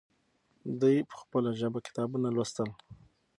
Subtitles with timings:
[0.81, 2.69] دوی په خپله ژبه کتابونه لوستل.